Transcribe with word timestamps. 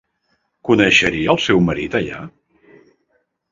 Coneixeria 0.69 1.35
el 1.35 1.39
seu 1.45 1.63
marit 1.69 2.01
allà? 2.01 2.25